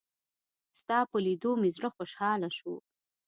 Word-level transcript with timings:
ستا 0.79 0.97
په 1.11 1.17
لېدو 1.25 1.51
مې 1.61 1.69
زړه 1.75 1.89
خوشحاله 1.95 2.49
شو. 2.57 2.73